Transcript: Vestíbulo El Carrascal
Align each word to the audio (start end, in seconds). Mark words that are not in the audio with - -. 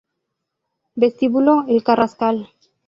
Vestíbulo 0.95 1.65
El 1.67 1.83
Carrascal 1.83 2.49